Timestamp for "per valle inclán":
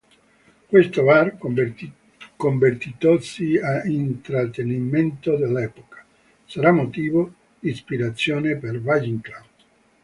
8.57-9.45